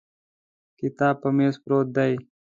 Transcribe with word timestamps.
کتاب 0.79 1.15
پر 1.21 1.31
مېز 1.37 1.55
پروت 1.63 1.87
دی. 1.95 2.13